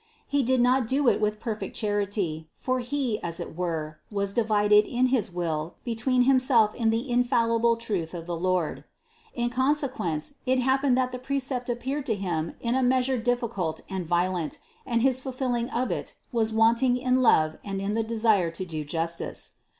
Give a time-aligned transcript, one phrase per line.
[0.27, 4.33] He did not do it with perfect char ity, for he, as it were, was
[4.33, 8.83] divided in his will between himself and the infallible truth of the Lord.
[9.35, 13.81] In conse quence it happened that the precept appeared to him in a measure difficult
[13.91, 18.49] and violent, and his fulfilling of it was wanting in love and in the desire
[18.49, 19.51] to do justice.